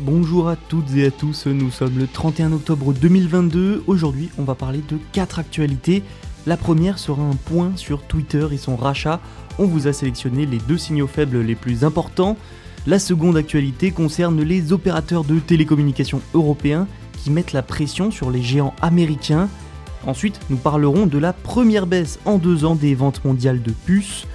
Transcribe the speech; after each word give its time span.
Bonjour 0.00 0.48
à 0.48 0.56
toutes 0.56 0.94
et 0.96 1.06
à 1.06 1.10
tous, 1.10 1.46
nous 1.46 1.70
sommes 1.70 1.98
le 1.98 2.06
31 2.06 2.52
octobre 2.52 2.94
2022. 2.94 3.84
Aujourd'hui, 3.86 4.30
on 4.38 4.42
va 4.42 4.54
parler 4.54 4.80
de 4.88 4.98
4 5.12 5.38
actualités. 5.38 6.02
La 6.46 6.56
première 6.56 6.98
sera 6.98 7.22
un 7.22 7.36
point 7.36 7.72
sur 7.76 8.02
Twitter 8.02 8.46
et 8.50 8.56
son 8.56 8.74
rachat. 8.74 9.20
On 9.58 9.66
vous 9.66 9.88
a 9.88 9.92
sélectionné 9.92 10.46
les 10.46 10.58
deux 10.58 10.78
signaux 10.78 11.06
faibles 11.06 11.40
les 11.42 11.54
plus 11.54 11.84
importants. 11.84 12.38
La 12.86 12.98
seconde 12.98 13.36
actualité 13.36 13.90
concerne 13.90 14.40
les 14.40 14.72
opérateurs 14.72 15.24
de 15.24 15.38
télécommunications 15.38 16.22
européens 16.32 16.88
qui 17.22 17.30
mettent 17.30 17.52
la 17.52 17.62
pression 17.62 18.10
sur 18.10 18.30
les 18.30 18.42
géants 18.42 18.74
américains. 18.80 19.50
Ensuite, 20.06 20.40
nous 20.48 20.56
parlerons 20.56 21.06
de 21.06 21.18
la 21.18 21.34
première 21.34 21.86
baisse 21.86 22.18
en 22.24 22.38
deux 22.38 22.64
ans 22.64 22.76
des 22.76 22.94
ventes 22.94 23.24
mondiales 23.26 23.62
de 23.62 23.72
puces. 23.72 24.26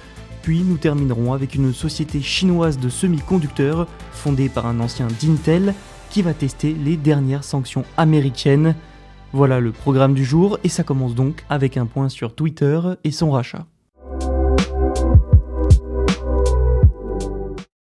Puis 0.48 0.62
nous 0.62 0.78
terminerons 0.78 1.34
avec 1.34 1.56
une 1.56 1.74
société 1.74 2.22
chinoise 2.22 2.78
de 2.78 2.88
semi-conducteurs 2.88 3.86
fondée 4.12 4.48
par 4.48 4.64
un 4.64 4.80
ancien 4.80 5.06
d'Intel 5.20 5.74
qui 6.08 6.22
va 6.22 6.32
tester 6.32 6.72
les 6.72 6.96
dernières 6.96 7.44
sanctions 7.44 7.84
américaines. 7.98 8.74
Voilà 9.34 9.60
le 9.60 9.72
programme 9.72 10.14
du 10.14 10.24
jour 10.24 10.58
et 10.64 10.70
ça 10.70 10.84
commence 10.84 11.14
donc 11.14 11.44
avec 11.50 11.76
un 11.76 11.84
point 11.84 12.08
sur 12.08 12.34
Twitter 12.34 12.80
et 13.04 13.10
son 13.10 13.30
rachat. 13.30 13.66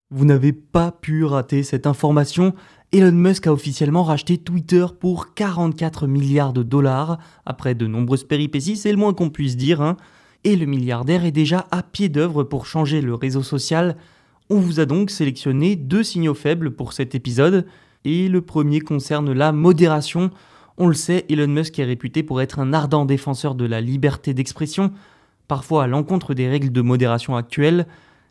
Vous 0.09 0.23
n'avez 0.23 0.53
pas 0.53 0.94
pu 0.94 1.25
rater 1.25 1.64
cette 1.64 1.86
information. 1.86 2.53
Elon 2.94 3.11
Musk 3.11 3.45
a 3.48 3.52
officiellement 3.52 4.05
racheté 4.05 4.38
Twitter 4.38 4.86
pour 5.02 5.33
44 5.33 6.08
milliards 6.08 6.53
de 6.53 6.64
dollars. 6.64 7.17
Après 7.45 7.75
de 7.75 7.88
nombreuses 7.88 8.23
péripéties, 8.23 8.77
c'est 8.77 8.92
le 8.92 8.98
moins 8.98 9.14
qu'on 9.14 9.31
puisse 9.31 9.58
dire. 9.58 9.81
Hein. 9.81 9.98
Et 10.44 10.55
le 10.55 10.66
milliardaire 10.66 11.25
est 11.25 11.31
déjà 11.31 11.67
à 11.72 11.83
pied 11.83 12.09
d'œuvre 12.09 12.44
pour 12.44 12.66
changer 12.66 13.02
le 13.02 13.16
réseau 13.16 13.44
social. 13.44 13.95
On 14.49 14.59
vous 14.59 14.80
a 14.80 14.86
donc 14.86 15.09
sélectionné 15.09 15.75
deux 15.75 16.03
signaux 16.03 16.33
faibles 16.33 16.72
pour 16.72 16.94
cet 16.94 17.16
épisode. 17.16 17.66
Et 18.05 18.27
le 18.27 18.41
premier 18.41 18.81
concerne 18.81 19.31
la 19.31 19.52
modération. 19.52 20.31
On 20.77 20.88
le 20.88 20.94
sait, 20.94 21.25
Elon 21.30 21.47
Musk 21.47 21.80
est 21.80 21.86
réputé 21.86 22.23
pour 22.23 22.41
être 22.41 22.59
un 22.59 22.73
ardent 22.73 23.05
défenseur 23.05 23.55
de 23.55 23.65
la 23.65 23.80
liberté 23.80 24.33
d'expression, 24.33 24.92
parfois 25.48 25.83
à 25.83 25.87
l'encontre 25.87 26.33
des 26.33 26.49
règles 26.49 26.71
de 26.71 26.82
modération 26.82 27.36
actuelles 27.36 27.86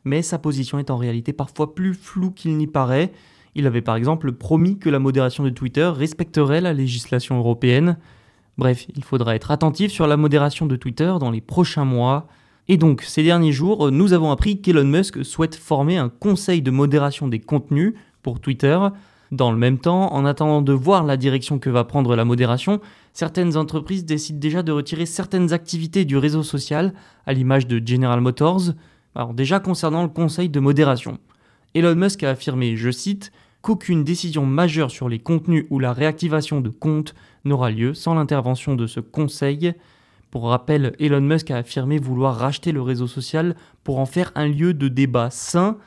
mais 0.04 0.22
sa 0.22 0.38
position 0.38 0.78
est 0.78 0.90
en 0.90 0.96
réalité 0.96 1.32
parfois 1.32 1.74
plus 1.74 1.94
floue 1.94 2.30
qu'il 2.30 2.56
n'y 2.56 2.66
paraît. 2.66 3.12
Il 3.54 3.66
avait 3.66 3.82
par 3.82 3.96
exemple 3.96 4.32
promis 4.32 4.78
que 4.78 4.88
la 4.88 4.98
modération 4.98 5.44
de 5.44 5.50
Twitter 5.50 5.84
respecterait 5.84 6.60
la 6.60 6.72
législation 6.72 7.38
européenne. 7.38 7.96
Bref, 8.58 8.86
il 8.94 9.02
faudra 9.02 9.34
être 9.34 9.50
attentif 9.50 9.92
sur 9.92 10.06
la 10.06 10.16
modération 10.16 10.66
de 10.66 10.76
Twitter 10.76 11.12
dans 11.18 11.30
les 11.30 11.40
prochains 11.40 11.84
mois. 11.84 12.26
Et 12.68 12.76
donc, 12.76 13.02
ces 13.02 13.22
derniers 13.22 13.52
jours, 13.52 13.90
nous 13.90 14.12
avons 14.12 14.30
appris 14.30 14.60
qu'Elon 14.60 14.84
Musk 14.84 15.24
souhaite 15.24 15.56
former 15.56 15.96
un 15.96 16.08
conseil 16.08 16.62
de 16.62 16.70
modération 16.70 17.28
des 17.28 17.40
contenus 17.40 17.94
pour 18.22 18.40
Twitter. 18.40 18.78
Dans 19.32 19.50
le 19.50 19.56
même 19.56 19.78
temps, 19.78 20.12
en 20.12 20.26
attendant 20.26 20.60
de 20.60 20.74
voir 20.74 21.04
la 21.04 21.16
direction 21.16 21.58
que 21.58 21.70
va 21.70 21.84
prendre 21.84 22.14
la 22.14 22.26
modération, 22.26 22.80
certaines 23.14 23.56
entreprises 23.56 24.04
décident 24.04 24.38
déjà 24.38 24.62
de 24.62 24.72
retirer 24.72 25.06
certaines 25.06 25.54
activités 25.54 26.04
du 26.04 26.19
réseau 26.19 26.42
social, 26.42 26.92
à 27.26 27.32
l'image 27.32 27.66
de 27.66 27.80
General 27.84 28.20
Motors. 28.20 28.74
Alors 29.14 29.32
déjà 29.32 29.58
concernant 29.58 30.02
le 30.02 30.10
conseil 30.10 30.50
de 30.50 30.60
modération, 30.60 31.19
Elon 31.74 31.94
Musk 31.94 32.22
a 32.22 32.30
affirmé, 32.30 32.76
je 32.76 32.90
cite, 32.90 33.32
qu'aucune 33.62 34.04
décision 34.04 34.44
majeure 34.44 34.90
sur 34.90 35.08
les 35.08 35.20
contenus 35.20 35.66
ou 35.70 35.78
la 35.78 35.92
réactivation 35.92 36.60
de 36.60 36.68
comptes 36.68 37.14
n'aura 37.44 37.70
lieu 37.70 37.94
sans 37.94 38.14
l'intervention 38.14 38.74
de 38.74 38.86
ce 38.86 39.00
conseil. 39.00 39.72
Pour 40.30 40.48
rappel, 40.48 40.94
Elon 40.98 41.20
Musk 41.20 41.50
a 41.50 41.58
affirmé 41.58 41.98
vouloir 41.98 42.36
racheter 42.36 42.72
le 42.72 42.82
réseau 42.82 43.06
social 43.06 43.54
pour 43.84 43.98
en 43.98 44.06
faire 44.06 44.32
un 44.34 44.48
lieu 44.48 44.74
de 44.74 44.88
débat 44.88 45.30
sain, 45.30 45.78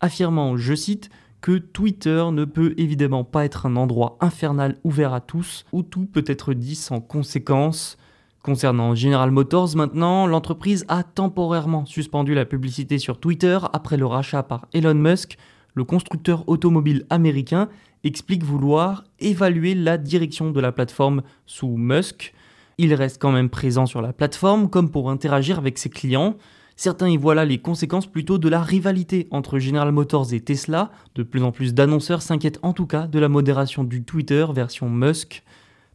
affirmant, 0.00 0.56
je 0.56 0.74
cite, 0.74 1.10
que 1.40 1.58
Twitter 1.58 2.24
ne 2.32 2.44
peut 2.44 2.74
évidemment 2.76 3.24
pas 3.24 3.44
être 3.44 3.66
un 3.66 3.76
endroit 3.76 4.18
infernal 4.20 4.76
ouvert 4.84 5.14
à 5.14 5.20
tous 5.20 5.64
où 5.72 5.82
tout 5.82 6.06
peut 6.06 6.24
être 6.26 6.52
dit 6.52 6.74
sans 6.74 7.00
conséquence. 7.00 7.96
Concernant 8.42 8.94
General 8.94 9.30
Motors 9.30 9.76
maintenant, 9.76 10.26
l'entreprise 10.26 10.84
a 10.88 11.02
temporairement 11.02 11.84
suspendu 11.84 12.34
la 12.34 12.46
publicité 12.46 12.98
sur 12.98 13.20
Twitter 13.20 13.58
après 13.72 13.98
le 13.98 14.06
rachat 14.06 14.42
par 14.42 14.66
Elon 14.72 14.94
Musk. 14.94 15.36
Le 15.74 15.84
constructeur 15.84 16.48
automobile 16.48 17.06
américain 17.10 17.68
explique 18.04 18.42
vouloir 18.42 19.04
évaluer 19.18 19.74
la 19.74 19.98
direction 19.98 20.50
de 20.50 20.60
la 20.60 20.72
plateforme 20.72 21.22
sous 21.46 21.76
Musk. 21.76 22.34
Il 22.78 22.94
reste 22.94 23.20
quand 23.20 23.32
même 23.32 23.50
présent 23.50 23.86
sur 23.86 24.02
la 24.02 24.12
plateforme 24.12 24.70
comme 24.70 24.90
pour 24.90 25.10
interagir 25.10 25.58
avec 25.58 25.78
ses 25.78 25.90
clients. 25.90 26.36
Certains 26.76 27.10
y 27.10 27.18
voient 27.18 27.34
là 27.34 27.44
les 27.44 27.58
conséquences 27.58 28.06
plutôt 28.06 28.38
de 28.38 28.48
la 28.48 28.62
rivalité 28.62 29.28
entre 29.30 29.58
General 29.58 29.92
Motors 29.92 30.32
et 30.32 30.40
Tesla. 30.40 30.90
De 31.14 31.22
plus 31.22 31.42
en 31.42 31.52
plus 31.52 31.74
d'annonceurs 31.74 32.22
s'inquiètent 32.22 32.58
en 32.62 32.72
tout 32.72 32.86
cas 32.86 33.06
de 33.06 33.18
la 33.18 33.28
modération 33.28 33.84
du 33.84 34.02
Twitter 34.02 34.46
version 34.54 34.88
Musk. 34.88 35.42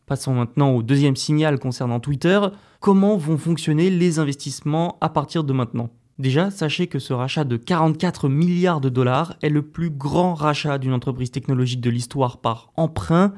Passons 0.06 0.36
maintenant 0.36 0.76
au 0.76 0.84
deuxième 0.84 1.16
signal 1.16 1.58
concernant 1.58 2.00
Twitter. 2.00 2.40
Comment 2.80 3.18
vont 3.18 3.40
fonctionner 3.40 3.90
les 3.90 4.20
investissements 4.20 5.00
à 5.02 5.10
partir 5.10 5.44
de 5.44 5.54
maintenant? 5.54 5.90
Déjà, 6.18 6.50
sachez 6.50 6.88
que 6.88 6.98
ce 6.98 7.12
rachat 7.12 7.44
de 7.44 7.58
44 7.58 8.30
milliards 8.30 8.80
de 8.80 8.88
dollars 8.88 9.36
est 9.42 9.50
le 9.50 9.64
plus 9.64 9.90
grand 9.90 10.34
rachat 10.34 10.78
d'une 10.78 10.94
entreprise 10.94 11.30
technologique 11.30 11.82
de 11.82 11.90
l'histoire 11.90 12.38
par 12.38 12.72
emprunt. 12.78 13.34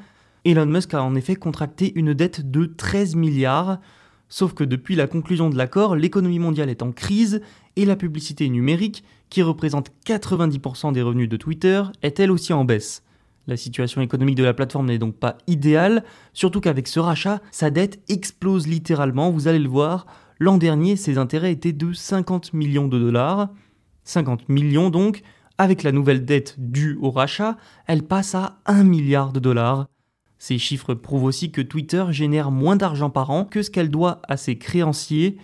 Elon 0.46 0.68
Musk 0.68 0.94
a 0.94 1.02
en 1.02 1.16
effet 1.16 1.36
contracté 1.36 1.92
une 1.96 2.14
dette 2.14 2.52
de 2.52 2.66
13 2.66 3.16
milliards. 3.16 3.80
Sauf 4.30 4.54
que 4.54 4.64
depuis 4.64 4.96
la 4.96 5.08
conclusion 5.08 5.50
de 5.50 5.58
l'accord, 5.58 5.96
l'économie 5.96 6.38
mondiale 6.38 6.70
est 6.70 6.84
en 6.84 6.92
crise 6.92 7.42
et 7.78 7.86
la 7.86 7.96
publicité 7.96 8.48
numérique, 8.48 9.04
qui 9.32 9.42
représente 9.42 9.92
90% 10.06 10.94
des 10.94 11.02
revenus 11.02 11.30
de 11.30 11.38
Twitter, 11.38 11.82
est 12.04 12.20
elle 12.20 12.32
aussi 12.32 12.54
en 12.54 12.64
baisse. 12.64 13.04
La 13.48 13.58
situation 13.58 14.02
économique 14.02 14.36
de 14.36 14.44
la 14.44 14.54
plateforme 14.54 14.88
n'est 14.88 14.98
donc 15.00 15.16
pas 15.16 15.38
idéale, 15.48 16.04
surtout 16.34 16.62
qu'avec 16.62 16.88
ce 16.88 17.00
rachat, 17.00 17.42
sa 17.52 17.72
dette 17.72 18.00
explose 18.08 18.68
littéralement, 18.68 19.32
vous 19.32 19.48
allez 19.48 19.60
le 19.60 19.70
voir. 19.70 20.06
L'an 20.40 20.58
dernier, 20.58 20.96
ses 20.96 21.18
intérêts 21.18 21.52
étaient 21.52 21.74
de 21.74 21.94
50 21.94 22.54
millions 22.54 22.88
de 22.88 23.00
dollars. 23.00 23.50
50 24.04 24.50
millions 24.50 24.90
donc, 24.90 25.22
avec 25.58 25.84
la 25.84 25.92
nouvelle 25.92 26.26
dette 26.26 26.56
due 26.58 26.98
au 27.02 27.12
rachat, 27.12 27.58
elle 27.88 28.04
passe 28.04 28.36
à 28.36 28.60
1 28.66 28.84
milliard 28.84 29.34
de 29.34 29.40
dollars. 29.40 29.88
Ces 30.38 30.58
chiffres 30.60 30.94
prouvent 30.94 31.24
aussi 31.24 31.52
que 31.52 31.62
Twitter 31.62 32.06
génère 32.12 32.52
moins 32.52 32.76
d'argent 32.76 33.10
par 33.10 33.32
an 33.32 33.44
que 33.44 33.64
ce 33.64 33.72
qu'elle 33.72 33.90
doit 33.90 34.22
à 34.28 34.38
ses 34.38 34.58
créanciers. 34.58 35.38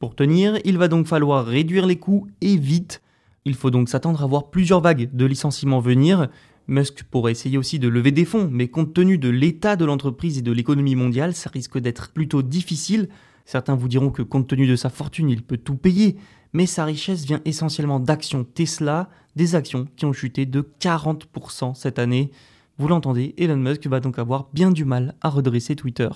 Pour 0.00 0.16
tenir, 0.16 0.58
il 0.64 0.76
va 0.76 0.88
donc 0.88 1.06
falloir 1.06 1.46
réduire 1.46 1.86
les 1.86 1.98
coûts 1.98 2.26
et 2.40 2.56
vite. 2.56 3.00
Il 3.44 3.54
faut 3.54 3.70
donc 3.70 3.88
s'attendre 3.88 4.22
à 4.22 4.26
voir 4.26 4.50
plusieurs 4.50 4.80
vagues 4.80 5.10
de 5.12 5.24
licenciements 5.24 5.78
venir, 5.78 6.28
Musk 6.66 7.04
pourrait 7.04 7.32
essayer 7.32 7.58
aussi 7.58 7.78
de 7.78 7.88
lever 7.88 8.10
des 8.10 8.24
fonds, 8.24 8.48
mais 8.50 8.68
compte 8.68 8.94
tenu 8.94 9.18
de 9.18 9.28
l'état 9.28 9.76
de 9.76 9.84
l'entreprise 9.84 10.38
et 10.38 10.42
de 10.42 10.52
l'économie 10.52 10.94
mondiale, 10.94 11.34
ça 11.34 11.50
risque 11.52 11.78
d'être 11.78 12.12
plutôt 12.12 12.42
difficile. 12.42 13.08
Certains 13.44 13.74
vous 13.74 13.88
diront 13.88 14.10
que 14.10 14.22
compte 14.22 14.48
tenu 14.48 14.66
de 14.66 14.76
sa 14.76 14.88
fortune, 14.88 15.28
il 15.28 15.42
peut 15.42 15.58
tout 15.58 15.76
payer, 15.76 16.16
mais 16.54 16.66
sa 16.66 16.84
richesse 16.84 17.24
vient 17.26 17.42
essentiellement 17.44 18.00
d'actions 18.00 18.44
Tesla, 18.44 19.10
des 19.36 19.54
actions 19.54 19.86
qui 19.96 20.06
ont 20.06 20.12
chuté 20.14 20.46
de 20.46 20.66
40% 20.80 21.74
cette 21.74 21.98
année. 21.98 22.30
Vous 22.78 22.88
l'entendez, 22.88 23.34
Elon 23.36 23.56
Musk 23.56 23.86
va 23.86 24.00
donc 24.00 24.18
avoir 24.18 24.48
bien 24.54 24.70
du 24.70 24.84
mal 24.84 25.14
à 25.20 25.28
redresser 25.28 25.76
Twitter. 25.76 26.08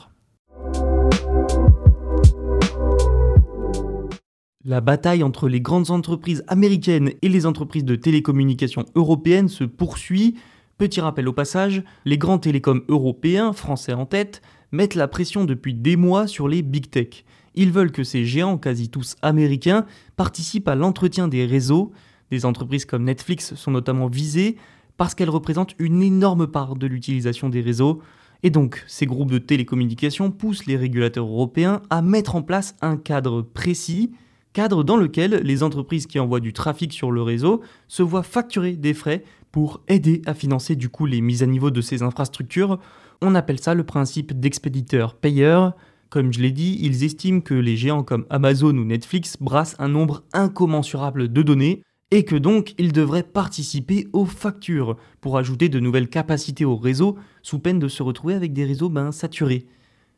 La 4.65 4.81
bataille 4.81 5.23
entre 5.23 5.49
les 5.49 5.61
grandes 5.61 5.91
entreprises 5.91 6.45
américaines 6.47 7.13
et 7.23 7.29
les 7.29 7.47
entreprises 7.47 7.85
de 7.85 7.97
télécommunications 7.97 8.87
européennes 8.95 9.49
se 9.49 9.65
poursuit. 9.65 10.37
Petit 10.79 11.01
rappel 11.01 11.29
au 11.29 11.33
passage, 11.33 11.83
les 12.05 12.19
grands 12.19 12.39
télécoms 12.39 12.83
européens, 12.89 13.53
français 13.53 13.93
en 13.93 14.07
tête, 14.07 14.43
mettent 14.73 14.95
la 14.95 15.09
pression 15.09 15.45
depuis 15.45 15.75
des 15.75 15.97
mois 15.97 16.27
sur 16.27 16.49
les 16.49 16.63
big 16.63 16.91
tech. 16.91 17.25
Ils 17.55 17.73
veulent 17.73 17.93
que 17.93 18.05
ces 18.05 18.25
géants, 18.25 18.59
quasi 18.59 18.89
tous 18.89 19.17
américains, 19.23 19.87
participent 20.17 20.69
à 20.69 20.75
l'entretien 20.75 21.29
des 21.29 21.47
réseaux. 21.47 21.93
Des 22.31 22.45
entreprises 22.45 22.85
comme 22.85 23.05
Netflix 23.05 23.55
sont 23.55 23.71
notamment 23.71 24.09
visées 24.09 24.57
parce 24.97 25.15
qu'elles 25.15 25.31
représentent 25.31 25.75
une 25.79 26.03
énorme 26.03 26.47
part 26.47 26.77
de 26.77 26.87
l'utilisation 26.87 27.49
des 27.49 27.61
réseaux. 27.61 28.01
Et 28.43 28.51
donc, 28.51 28.85
ces 28.87 29.07
groupes 29.07 29.31
de 29.31 29.39
télécommunications 29.39 30.31
poussent 30.31 30.67
les 30.67 30.77
régulateurs 30.77 31.27
européens 31.27 31.83
à 31.91 32.03
mettre 32.03 32.37
en 32.37 32.43
place 32.43 32.77
un 32.83 32.97
cadre 32.97 33.43
précis 33.43 34.13
cadre 34.59 34.83
dans 34.83 34.97
lequel 34.97 35.41
les 35.45 35.63
entreprises 35.63 36.09
qui 36.09 36.19
envoient 36.19 36.41
du 36.41 36.53
trafic 36.53 36.93
sur 36.93 37.13
le 37.13 37.23
réseau 37.23 37.63
se 37.87 38.03
voient 38.03 38.25
facturer 38.25 38.73
des 38.73 38.95
frais 38.95 39.23
pour 39.53 39.83
aider 39.87 40.21
à 40.27 40.35
financer 40.35 40.75
du 40.75 40.89
coup 40.89 41.07
les 41.07 41.21
mises 41.21 41.45
à 41.45 41.47
niveau 41.47 41.71
de 41.71 41.81
ces 41.81 42.03
infrastructures. 42.03 42.81
On 43.21 43.35
appelle 43.35 43.61
ça 43.61 43.75
le 43.75 43.85
principe 43.85 44.39
d'expéditeur-payeur. 44.39 45.75
Comme 46.11 46.33
je 46.33 46.41
l'ai 46.41 46.53
dit, 46.53 46.79
ils 46.81 47.05
estiment 47.05 47.41
que 47.41 47.55
les 47.55 47.77
géants 47.77 48.03
comme 48.03 48.27
Amazon 48.31 48.77
ou 48.77 48.85
Netflix 48.85 49.37
brassent 49.41 49.77
un 49.79 49.89
nombre 49.89 50.23
incommensurable 50.33 51.33
de 51.33 51.43
données 51.43 51.83
et 52.11 52.25
que 52.25 52.37
donc 52.37 52.75
ils 52.79 52.93
devraient 52.93 53.23
participer 53.23 54.09
aux 54.13 54.25
factures 54.25 54.97
pour 55.21 55.37
ajouter 55.37 55.69
de 55.69 55.81
nouvelles 55.81 56.09
capacités 56.09 56.65
au 56.65 56.77
réseau 56.77 57.19
sous 57.43 57.59
peine 57.59 57.79
de 57.79 57.89
se 57.89 58.03
retrouver 58.03 58.35
avec 58.35 58.53
des 58.53 58.65
réseaux 58.65 58.89
ben, 58.89 59.13
saturés. 59.13 59.67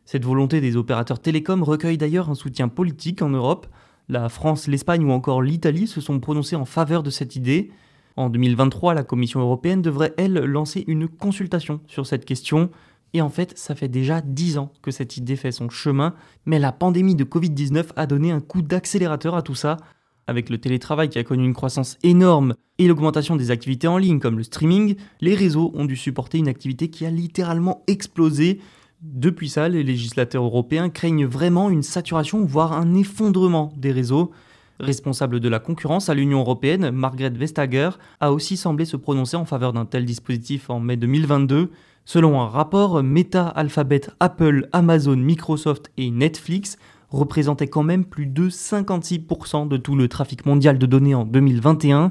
Cette 0.05 0.25
volonté 0.25 0.61
des 0.61 0.77
opérateurs 0.77 1.21
télécoms 1.21 1.65
recueille 1.65 1.99
d'ailleurs 1.99 2.31
un 2.31 2.35
soutien 2.35 2.69
politique 2.69 3.23
en 3.23 3.31
Europe 3.31 3.67
la 4.11 4.29
France, 4.29 4.67
l'Espagne 4.67 5.05
ou 5.05 5.13
encore 5.13 5.41
l'Italie 5.41 5.87
se 5.87 6.01
sont 6.01 6.19
prononcés 6.19 6.57
en 6.57 6.65
faveur 6.65 7.05
de 7.05 7.11
cette 7.11 7.37
idée. 7.37 7.71
En 8.17 8.29
2023, 8.29 8.93
la 8.93 9.05
Commission 9.05 9.39
européenne 9.39 9.83
devrait, 9.83 10.13
elle, 10.19 10.35
lancer 10.35 10.83
une 10.89 11.07
consultation 11.07 11.81
sur 11.87 12.07
cette 12.07 12.25
question. 12.25 12.71
Et 13.13 13.21
en 13.21 13.29
fait, 13.29 13.59
ça 13.59 13.75
fait 13.75 13.89
déjà 13.89 14.21
10 14.21 14.59
ans 14.59 14.73
que 14.83 14.91
cette 14.91 15.17
idée 15.17 15.37
fait 15.37 15.53
son 15.53 15.69
chemin, 15.69 16.15
mais 16.47 16.59
la 16.59 16.73
pandémie 16.73 17.15
de 17.15 17.25
Covid-19 17.25 17.87
a 17.97 18.07
donné 18.07 18.31
un 18.31 18.41
coup 18.41 18.63
d'accélérateur 18.63 19.35
à 19.35 19.43
tout 19.43 19.55
ça. 19.55 19.77
Avec 20.27 20.49
le 20.49 20.59
télétravail 20.59 21.09
qui 21.09 21.19
a 21.19 21.25
connu 21.25 21.45
une 21.45 21.55
croissance 21.55 21.99
énorme 22.05 22.55
et 22.79 22.87
l'augmentation 22.87 23.35
des 23.35 23.51
activités 23.51 23.89
en 23.89 23.99
ligne 23.99 24.21
comme 24.21 24.37
le 24.37 24.45
streaming, 24.45 24.95
les 25.21 25.35
réseaux 25.35 25.73
ont 25.75 25.87
dû 25.87 25.97
supporter 25.97 26.39
une 26.39 26.47
activité 26.47 26.89
qui 26.89 27.05
a 27.05 27.11
littéralement 27.11 27.83
explosé 27.89 28.61
depuis 29.03 29.49
ça, 29.49 29.69
les 29.69 29.83
législateurs 29.83 30.45
européens 30.45 30.91
craignent 30.91 31.25
vraiment 31.25 31.71
une 31.71 31.83
saturation, 31.83 32.45
voire 32.45 32.75
un 32.75 32.95
effondrement 32.95 33.73
des 33.77 33.93
réseaux. 33.93 34.31
Responsable 34.79 35.41
de 35.41 35.49
la 35.49 35.59
concurrence 35.59 36.11
à 36.11 36.15
l'Union 36.15 36.41
européenne, 36.41 36.91
Margrethe 36.91 37.37
Vestager 37.37 37.91
a 38.21 38.33
aussi 38.33 38.59
semblé 38.59 38.85
se 38.85 38.97
prononcer 38.99 39.37
en 39.37 39.47
faveur 39.47 39.73
d'un 39.73 39.87
tel 39.87 40.05
dispositif 40.05 40.69
en 40.69 40.81
mai 40.81 40.97
2022. 40.97 41.71
Selon 42.13 42.41
un 42.41 42.49
rapport, 42.49 43.05
Meta, 43.05 43.47
Alphabet, 43.47 44.01
Apple, 44.19 44.69
Amazon, 44.73 45.15
Microsoft 45.15 45.93
et 45.97 46.11
Netflix 46.11 46.77
représentaient 47.09 47.69
quand 47.69 47.85
même 47.85 48.05
plus 48.05 48.27
de 48.27 48.51
56% 48.51 49.69
de 49.69 49.77
tout 49.77 49.95
le 49.95 50.09
trafic 50.09 50.45
mondial 50.45 50.77
de 50.77 50.87
données 50.87 51.15
en 51.15 51.25
2021. 51.25 52.11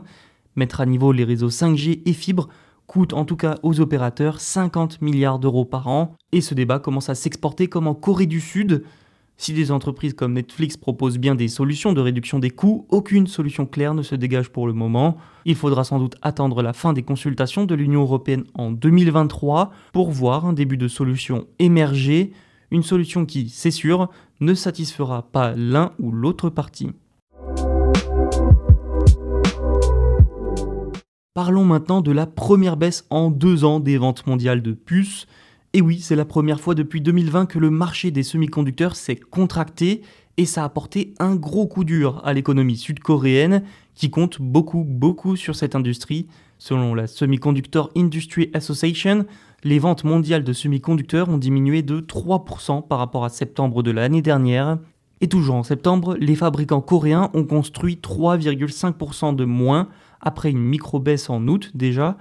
Mettre 0.55 0.79
à 0.79 0.85
niveau 0.85 1.11
les 1.11 1.25
réseaux 1.25 1.49
5G 1.49 2.01
et 2.05 2.13
fibres 2.13 2.47
coûte 2.87 3.11
en 3.11 3.25
tout 3.25 3.35
cas 3.35 3.57
aux 3.61 3.81
opérateurs 3.81 4.39
50 4.39 5.01
milliards 5.01 5.37
d'euros 5.37 5.65
par 5.65 5.89
an, 5.89 6.15
et 6.31 6.39
ce 6.39 6.53
débat 6.53 6.79
commence 6.79 7.09
à 7.09 7.15
s'exporter 7.15 7.67
comme 7.67 7.87
en 7.87 7.93
Corée 7.93 8.25
du 8.25 8.39
Sud. 8.39 8.85
Si 9.41 9.53
des 9.53 9.71
entreprises 9.71 10.15
comme 10.15 10.33
Netflix 10.33 10.75
proposent 10.75 11.17
bien 11.17 11.33
des 11.33 11.47
solutions 11.47 11.93
de 11.93 12.01
réduction 12.01 12.39
des 12.39 12.49
coûts, 12.49 12.85
aucune 12.89 13.25
solution 13.25 13.65
claire 13.65 13.93
ne 13.93 14.01
se 14.01 14.13
dégage 14.13 14.49
pour 14.49 14.67
le 14.67 14.73
moment. 14.73 15.15
Il 15.45 15.55
faudra 15.55 15.85
sans 15.85 15.97
doute 15.97 16.17
attendre 16.21 16.61
la 16.61 16.73
fin 16.73 16.91
des 16.91 17.03
consultations 17.03 17.63
de 17.63 17.73
l'Union 17.73 18.01
européenne 18.01 18.43
en 18.53 18.69
2023 18.69 19.71
pour 19.93 20.11
voir 20.11 20.45
un 20.45 20.51
début 20.51 20.75
de 20.75 20.89
solution 20.89 21.47
émerger, 21.57 22.33
une 22.69 22.83
solution 22.83 23.25
qui, 23.25 23.47
c'est 23.47 23.71
sûr, 23.71 24.09
ne 24.41 24.53
satisfera 24.53 25.21
pas 25.31 25.53
l'un 25.55 25.93
ou 25.99 26.11
l'autre 26.11 26.49
parti. 26.49 26.91
Parlons 31.33 31.63
maintenant 31.63 32.01
de 32.01 32.11
la 32.11 32.25
première 32.25 32.75
baisse 32.75 33.05
en 33.09 33.31
deux 33.31 33.63
ans 33.63 33.79
des 33.79 33.97
ventes 33.97 34.27
mondiales 34.27 34.61
de 34.61 34.73
puces. 34.73 35.27
Et 35.73 35.81
oui, 35.81 35.99
c'est 35.99 36.15
la 36.15 36.25
première 36.25 36.59
fois 36.59 36.73
depuis 36.73 36.99
2020 36.99 37.45
que 37.45 37.59
le 37.59 37.69
marché 37.69 38.09
des 38.09 38.23
semi-conducteurs 38.23 38.95
s'est 38.95 39.15
contracté 39.15 40.01
et 40.37 40.45
ça 40.45 40.63
a 40.63 40.69
porté 40.69 41.13
un 41.19 41.35
gros 41.35 41.67
coup 41.67 41.83
dur 41.83 42.21
à 42.25 42.33
l'économie 42.33 42.75
sud-coréenne 42.77 43.61
qui 43.93 44.09
compte 44.09 44.41
beaucoup, 44.41 44.83
beaucoup 44.83 45.35
sur 45.35 45.55
cette 45.55 45.75
industrie. 45.75 46.27
Selon 46.57 46.95
la 46.95 47.05
Semiconductor 47.05 47.91
Industry 47.95 48.49
Association, 48.55 49.27
les 49.63 49.77
ventes 49.77 50.05
mondiales 50.05 50.43
de 50.43 50.53
semi-conducteurs 50.53 51.29
ont 51.29 51.37
diminué 51.37 51.83
de 51.83 51.99
3% 51.99 52.87
par 52.87 52.97
rapport 52.97 53.23
à 53.23 53.29
septembre 53.29 53.83
de 53.83 53.91
l'année 53.91 54.23
dernière. 54.23 54.79
Et 55.21 55.27
toujours 55.27 55.55
en 55.55 55.63
septembre, 55.63 56.17
les 56.19 56.35
fabricants 56.35 56.81
coréens 56.81 57.29
ont 57.35 57.43
construit 57.43 57.99
3,5% 58.01 59.35
de 59.35 59.45
moins 59.45 59.87
après 60.19 60.49
une 60.49 60.59
micro-baisse 60.63 61.29
en 61.29 61.47
août 61.47 61.71
déjà. 61.75 62.17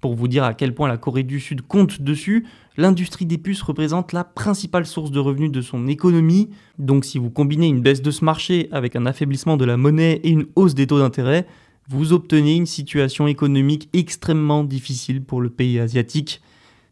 Pour 0.00 0.14
vous 0.14 0.28
dire 0.28 0.44
à 0.44 0.54
quel 0.54 0.74
point 0.74 0.88
la 0.88 0.96
Corée 0.96 1.22
du 1.22 1.40
Sud 1.40 1.62
compte 1.62 2.00
dessus, 2.00 2.46
l'industrie 2.78 3.26
des 3.26 3.36
puces 3.36 3.60
représente 3.60 4.12
la 4.12 4.24
principale 4.24 4.86
source 4.86 5.10
de 5.10 5.18
revenus 5.18 5.52
de 5.52 5.60
son 5.60 5.86
économie. 5.88 6.48
Donc 6.78 7.04
si 7.04 7.18
vous 7.18 7.28
combinez 7.28 7.66
une 7.66 7.82
baisse 7.82 8.00
de 8.00 8.10
ce 8.10 8.24
marché 8.24 8.68
avec 8.72 8.96
un 8.96 9.04
affaiblissement 9.04 9.58
de 9.58 9.66
la 9.66 9.76
monnaie 9.76 10.20
et 10.24 10.30
une 10.30 10.46
hausse 10.56 10.74
des 10.74 10.86
taux 10.86 10.98
d'intérêt, 10.98 11.46
vous 11.88 12.12
obtenez 12.12 12.54
une 12.54 12.66
situation 12.66 13.26
économique 13.26 13.90
extrêmement 13.92 14.64
difficile 14.64 15.22
pour 15.22 15.40
le 15.40 15.50
pays 15.50 15.78
asiatique. 15.78 16.40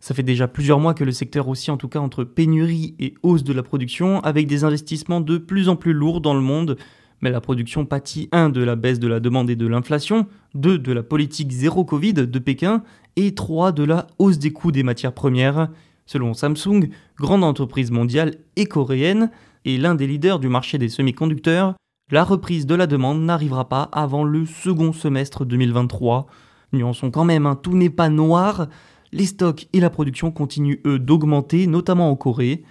Ça 0.01 0.15
fait 0.15 0.23
déjà 0.23 0.47
plusieurs 0.47 0.79
mois 0.79 0.95
que 0.95 1.05
le 1.05 1.13
secteur 1.13 1.49
aussi, 1.49 1.71
en 1.71 1.77
tout 1.77 1.89
cas 1.89 2.01
entre 2.01 2.25
pénurie 2.25 2.95
et 3.01 3.15
hausse 3.23 3.43
de 3.43 3.53
la 3.53 3.63
production, 3.63 4.21
avec 4.21 4.47
des 4.47 4.65
investissements 4.65 5.21
de 5.21 5.39
plus 5.39 5.69
en 5.69 5.77
plus 5.77 5.93
lourds 5.93 6.21
dans 6.21 6.35
le 6.35 6.41
monde, 6.41 6.77
mais 7.21 7.31
la 7.31 7.41
production 7.41 7.85
pâtit 7.85 8.29
1 8.33 8.51
de 8.51 8.63
la 8.63 8.77
baisse 8.77 9.01
de 9.01 9.09
la 9.09 9.21
demande 9.21 9.51
et 9.51 9.57
de 9.57 9.67
l'inflation, 9.67 10.27
2 10.55 10.79
de 10.79 10.93
la 10.93 11.03
politique 11.03 11.53
zéro 11.53 11.85
Covid 11.85 12.15
de 12.15 12.39
Pékin 12.39 12.83
et 13.17 13.35
3 13.35 13.73
de 13.73 13.85
la 13.85 14.07
hausse 14.19 14.39
des 14.39 14.53
coûts 14.53 14.73
des 14.73 14.83
matières 14.83 15.15
premières. 15.15 15.69
Selon 16.07 16.33
Samsung, 16.35 16.89
grande 17.19 17.45
entreprise 17.45 17.91
mondiale 17.91 18.37
et 18.57 18.67
coréenne, 18.67 19.31
et 19.65 19.77
l'un 19.77 19.95
des 19.95 20.07
leaders 20.07 20.39
du 20.39 20.49
marché 20.49 20.79
des 20.79 20.89
semi-conducteurs, 20.89 21.75
la 22.11 22.25
reprise 22.25 22.65
de 22.65 22.75
la 22.75 22.87
demande 22.87 23.21
n'arrivera 23.21 23.69
pas 23.69 23.83
avant 23.93 24.25
le 24.25 24.47
second 24.47 24.93
semestre 24.93 25.45
2023. 25.45 26.27
Nuançons 26.73 27.11
quand 27.11 27.25
même, 27.25 27.45
hein, 27.45 27.59
tout 27.61 27.77
n'est 27.77 27.91
pas 27.91 28.09
noir, 28.09 28.69
les 29.13 29.27
stocks 29.27 29.69
et 29.73 29.81
la 29.81 29.91
production 29.91 30.31
continuent 30.31 30.81
eux 30.87 30.99
d'augmenter, 30.99 31.67
notamment 31.67 32.11
en 32.11 32.17
Corée, 32.17 32.63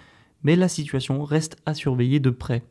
mais 0.43 0.55
la 0.55 0.67
situation 0.67 1.23
reste 1.23 1.57
à 1.65 1.73
surveiller 1.73 2.19
de 2.19 2.29
près. 2.29 2.63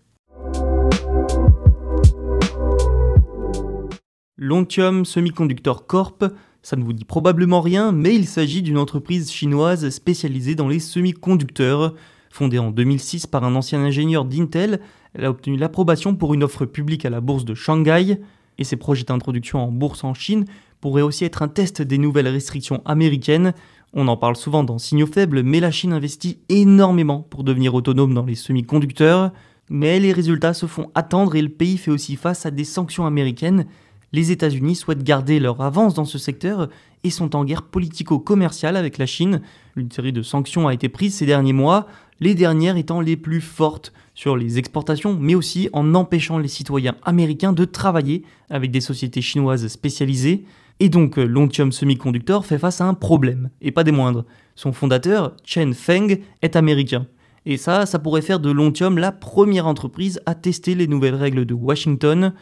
Lontium 4.47 5.05
Semiconductor 5.05 5.87
Corp, 5.87 6.25
ça 6.63 6.77
ne 6.77 6.85
vous 6.85 6.93
dit 6.93 7.05
probablement 7.05 7.61
rien, 7.61 7.91
mais 7.91 8.15
il 8.15 8.27
s'agit 8.27 8.63
d'une 8.63 8.79
entreprise 8.79 9.33
chinoise 9.33 9.91
spécialisée 9.91 10.55
dans 10.55 10.69
les 10.69 10.79
semi-conducteurs. 10.79 11.95
Fondée 12.31 12.61
en 12.61 12.71
2006 12.71 13.27
par 13.27 13.43
un 13.43 13.57
ancien 13.57 13.81
ingénieur 13.81 14.25
d'Intel, 14.25 14.79
elle 15.15 15.25
a 15.25 15.31
obtenu 15.31 15.57
l'approbation 15.57 16.15
pour 16.15 16.33
une 16.33 16.45
offre 16.45 16.65
publique 16.65 17.05
à 17.05 17.11
la 17.11 17.21
bourse 17.21 17.45
de 17.45 17.55
Shanghai, 17.55 18.21
et 18.59 18.63
ses 18.65 18.77
projets 18.77 19.03
d'introduction 19.03 19.59
en 19.59 19.73
bourse 19.73 20.05
en 20.05 20.15
Chine 20.15 20.45
pourraient 20.81 21.03
aussi 21.03 21.25
être 21.25 21.43
un 21.43 21.49
test 21.49 21.83
des 21.83 21.99
nouvelles 21.99 22.29
restrictions 22.29 22.83
américaines. 22.85 23.53
On 23.95 24.07
en 24.07 24.17
parle 24.17 24.37
souvent 24.37 24.63
dans 24.63 24.79
Signaux 24.79 25.09
faibles, 25.09 25.43
mais 25.43 25.59
la 25.59 25.73
Chine 25.73 25.93
investit 25.93 26.39
énormément 26.49 27.27
pour 27.31 27.43
devenir 27.43 27.75
autonome 27.75 28.15
dans 28.15 28.25
les 28.25 28.37
semi-conducteurs. 28.37 29.33
Mais 29.69 29.99
les 29.99 30.13
résultats 30.13 30.55
se 30.55 30.67
font 30.67 30.93
attendre 30.95 31.35
et 31.35 31.43
le 31.43 31.49
pays 31.49 31.77
fait 31.77 31.91
aussi 31.91 32.15
face 32.15 32.47
à 32.47 32.53
des 32.53 32.63
sanctions 32.63 33.07
américaines 33.07 33.67
les 34.17 34.33
États-Unis 34.33 34.77
souhaitent 34.77 35.05
garder 35.05 35.39
leur 35.39 35.61
avance 35.61 35.93
dans 35.93 36.07
ce 36.07 36.17
secteur 36.17 36.71
et 37.05 37.11
sont 37.11 37.37
en 37.37 37.45
guerre 37.45 37.63
politico-commerciale 37.63 38.75
avec 38.75 38.97
la 38.97 39.05
Chine. 39.05 39.43
Une 39.77 39.93
série 39.93 40.15
de 40.15 40.23
sanctions 40.23 40.67
a 40.67 40.73
été 40.73 40.89
prise 40.89 41.15
ces 41.15 41.27
derniers 41.27 41.53
mois, 41.53 41.87
les 42.19 42.35
dernières 42.35 42.79
étant 42.79 43.03
les 43.03 43.19
plus 43.19 43.43
fortes 43.43 43.93
sur 44.15 44.35
les 44.35 44.57
exportations, 44.57 45.19
mais 45.21 45.35
aussi 45.35 45.69
en 45.75 45.95
empêchant 45.95 46.39
les 46.39 46.49
citoyens 46.49 46.97
américains 47.05 47.53
de 47.53 47.67
travailler 47.67 48.23
avec 48.49 48.71
des 48.71 48.81
sociétés 48.81 49.21
chinoises 49.21 49.69
spécialisées. 49.69 50.45
Et 50.81 50.89
donc 50.89 51.19
Lontium 51.19 51.71
Semiconductor 51.71 52.47
fait 52.47 52.59
face 52.59 52.81
à 52.81 52.87
un 52.87 52.95
problème, 52.95 53.51
et 53.61 53.71
pas 53.71 53.85
des 53.85 53.93
moindres. 53.93 54.25
Son 54.55 54.73
fondateur, 54.73 55.37
Chen 55.45 55.75
Feng, 55.75 56.21
est 56.41 56.57
américain. 56.57 57.07
Et 57.45 57.59
ça, 57.59 57.85
ça 57.85 57.99
pourrait 57.99 58.23
faire 58.23 58.41
de 58.41 58.51
Lontium 58.51 58.97
la 58.97 59.13
première 59.13 59.67
entreprise 59.67 60.23
à 60.25 60.35
tester 60.35 60.75
les 60.75 60.89
nouvelles 60.89 61.15
règles 61.15 61.45
de 61.45 61.55
Washington. 61.55 62.33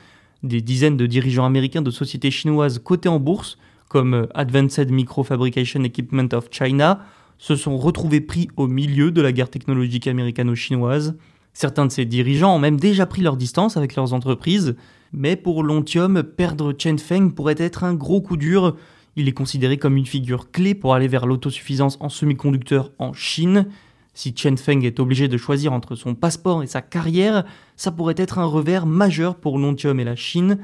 Des 0.45 0.61
dizaines 0.61 0.99
de 0.99 1.07
dirigeants 1.07 1.47
américains 1.47 1.81
de 1.81 1.91
sociétés 1.91 2.31
chinoises 2.31 2.79
cotées 2.79 3.09
en 3.09 3.19
bourse, 3.19 3.57
comme 3.89 4.13
euh, 4.13 4.27
Advanced 4.35 4.91
Microfabrication 4.91 5.83
Equipment 5.85 6.29
of 6.35 6.49
China, 6.51 7.01
se 7.39 7.57
sont 7.57 7.79
retrouvés 7.79 8.21
pris 8.21 8.49
au 8.59 8.67
milieu 8.67 9.11
de 9.11 9.23
la 9.23 9.33
guerre 9.33 9.49
technologique 9.49 10.07
américano-chinoise. 10.07 11.17
Certains 11.55 11.87
de 11.87 11.91
ces 11.91 12.05
dirigeants 12.05 12.55
ont 12.55 12.59
même 12.59 12.79
déjà 12.79 13.07
pris 13.07 13.23
leur 13.23 13.39
distance 13.39 13.79
avec 13.79 13.97
leurs 13.97 14.13
entreprises, 14.13 14.77
mais 15.15 15.35
pour 15.35 15.63
Lontium, 15.63 16.23
perdre 16.23 16.75
Chen 16.77 16.99
Feng 16.99 17.31
pourrait 17.31 17.55
être 17.57 17.83
un 17.83 17.95
gros 17.95 18.21
coup 18.21 18.37
dur. 18.37 18.77
Il 19.17 19.29
est 19.29 19.33
considéré 19.33 19.79
comme 19.79 19.97
une 19.97 20.05
figure 20.05 20.51
clé 20.51 20.75
pour 20.75 20.93
aller 20.93 21.09
vers 21.09 21.25
l'autosuffisance 21.25 21.97
en 22.01 22.11
semi-conducteurs 22.11 22.91
en 22.99 23.15
Chine. 23.15 23.69
Si 24.15 24.33
Chen 24.35 24.57
Feng 24.57 24.83
est 24.83 25.01
obligé 25.01 25.27
de 25.27 25.37
choisir 25.37 25.73
entre 25.73 25.97
son 25.97 26.15
passeport 26.15 26.63
et 26.63 26.69
sa 26.69 26.83
carrière, 26.83 27.45
ça 27.77 27.91
pourrait 27.91 28.15
être 28.17 28.39
un 28.39 28.45
revers 28.45 28.87
majeur 28.87 29.35
pour 29.35 29.59
Lontium 29.59 29.99
et 29.99 30.05
la 30.05 30.17
Chine. 30.17 30.59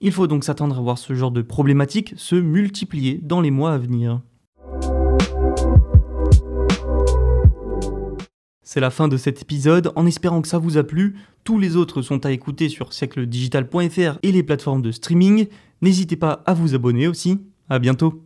Il 0.00 0.12
faut 0.12 0.26
donc 0.26 0.44
s'attendre 0.44 0.76
à 0.76 0.80
voir 0.80 0.98
ce 0.98 1.14
genre 1.14 1.30
de 1.30 1.40
problématiques 1.40 2.14
se 2.16 2.34
multiplier 2.34 3.20
dans 3.22 3.40
les 3.40 3.52
mois 3.52 3.72
à 3.72 3.78
venir. 3.78 4.20
C'est 8.62 8.80
la 8.80 8.90
fin 8.90 9.06
de 9.06 9.16
cet 9.16 9.40
épisode, 9.40 9.92
en 9.94 10.04
espérant 10.06 10.42
que 10.42 10.48
ça 10.48 10.58
vous 10.58 10.76
a 10.76 10.82
plu. 10.82 11.16
Tous 11.44 11.58
les 11.58 11.76
autres 11.76 12.02
sont 12.02 12.26
à 12.26 12.32
écouter 12.32 12.68
sur 12.68 12.92
siècledigital.fr 12.92 14.18
et 14.24 14.32
les 14.32 14.42
plateformes 14.42 14.82
de 14.82 14.90
streaming. 14.90 15.46
N'hésitez 15.80 16.16
pas 16.16 16.42
à 16.44 16.52
vous 16.52 16.74
abonner 16.74 17.06
aussi. 17.06 17.38
À 17.68 17.78
bientôt. 17.78 18.25